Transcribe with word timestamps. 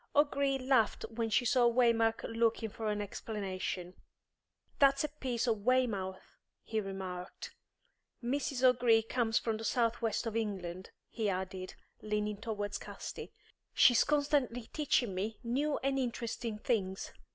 O'Gree 0.15 0.57
laughed 0.57 1.05
when 1.11 1.29
he 1.29 1.45
saw 1.45 1.71
Waymark 1.71 2.23
looking 2.23 2.69
for 2.69 2.87
an 2.89 3.03
explanation. 3.03 3.93
"That's 4.79 5.03
a 5.03 5.09
piece 5.09 5.45
of 5.45 5.63
Weymouth," 5.63 6.39
he 6.63 6.81
remarked. 6.81 7.53
"Mrs. 8.23 8.63
O'Gree 8.63 9.03
comes 9.03 9.37
from 9.37 9.57
the 9.57 9.63
south 9.63 10.01
west 10.01 10.25
of 10.25 10.35
England," 10.35 10.89
he 11.11 11.29
added, 11.29 11.75
leaning 12.01 12.37
towards 12.37 12.79
Casti. 12.79 13.31
"She's 13.75 14.03
constantly 14.03 14.71
teaching 14.73 15.13
me 15.13 15.37
new 15.43 15.77
and 15.83 15.99
interesting 15.99 16.57
things. 16.57 17.11